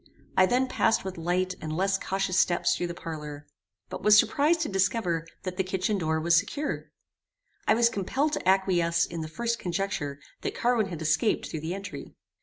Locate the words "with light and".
1.05-1.77